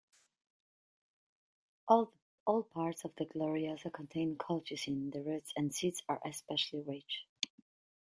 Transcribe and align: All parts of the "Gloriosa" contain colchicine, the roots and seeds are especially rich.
All 1.87 2.07
parts 2.73 3.03
of 3.05 3.11
the 3.17 3.25
"Gloriosa" 3.25 3.91
contain 3.93 4.35
colchicine, 4.35 5.11
the 5.13 5.21
roots 5.21 5.53
and 5.55 5.71
seeds 5.75 6.01
are 6.09 6.19
especially 6.25 6.81
rich. 6.81 7.27